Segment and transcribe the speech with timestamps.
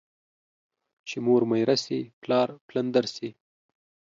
[1.07, 3.29] چي مور ميره سي، پلار پلندر سي.